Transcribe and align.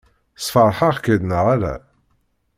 Sfeṛḥeɣ-k-id 0.45 1.21
neɣ 1.25 1.45
ala? 1.53 1.73